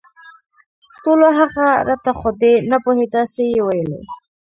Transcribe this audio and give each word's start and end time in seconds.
ټولو 1.03 1.27
هغه 1.39 1.65
رټه 1.87 2.11
خو 2.19 2.29
دی 2.41 2.53
نه 2.71 2.77
پوهېده 2.83 3.21
څه 3.33 3.41
یې 3.51 3.59
ویلي 3.67 4.01